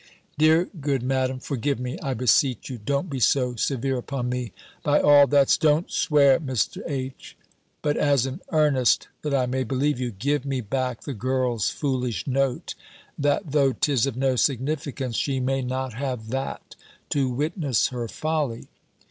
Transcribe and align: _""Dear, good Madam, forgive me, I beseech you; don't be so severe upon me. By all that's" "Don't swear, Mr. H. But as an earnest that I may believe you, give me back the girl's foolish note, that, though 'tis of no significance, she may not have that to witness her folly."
_""Dear, 0.35 0.67
good 0.79 1.03
Madam, 1.03 1.37
forgive 1.37 1.79
me, 1.79 1.99
I 2.01 2.15
beseech 2.15 2.71
you; 2.71 2.79
don't 2.79 3.07
be 3.07 3.19
so 3.19 3.53
severe 3.55 3.97
upon 3.99 4.29
me. 4.29 4.51
By 4.81 4.99
all 4.99 5.27
that's" 5.27 5.57
"Don't 5.59 5.91
swear, 5.91 6.39
Mr. 6.39 6.81
H. 6.87 7.37
But 7.83 7.97
as 7.97 8.25
an 8.25 8.41
earnest 8.51 9.09
that 9.21 9.35
I 9.35 9.45
may 9.45 9.63
believe 9.63 9.99
you, 9.99 10.09
give 10.09 10.43
me 10.43 10.59
back 10.59 11.01
the 11.01 11.13
girl's 11.13 11.69
foolish 11.69 12.25
note, 12.25 12.73
that, 13.19 13.51
though 13.51 13.73
'tis 13.73 14.07
of 14.07 14.17
no 14.17 14.35
significance, 14.37 15.17
she 15.17 15.39
may 15.39 15.61
not 15.61 15.93
have 15.93 16.29
that 16.29 16.75
to 17.11 17.29
witness 17.29 17.89
her 17.89 18.07
folly." 18.07 18.69